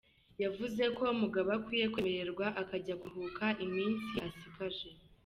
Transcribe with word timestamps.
Yavuze 0.43 0.83
ko 0.97 1.05
Mugabe 1.21 1.49
akwiye 1.57 1.85
kwemererwa 1.93 2.45
akajya 2.61 2.95
kuruhuka 3.01 3.45
iminsi 3.65 4.03
ye 4.15 4.19
asigaje. 4.27 4.89